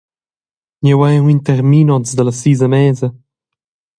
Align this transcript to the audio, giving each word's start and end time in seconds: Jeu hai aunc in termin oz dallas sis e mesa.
Jeu 0.87 0.99
hai 1.03 1.15
aunc 1.17 1.31
in 1.33 1.41
termin 1.47 1.93
oz 1.95 2.09
dallas 2.13 2.39
sis 2.41 2.59
e 2.67 2.69
mesa. 2.73 3.07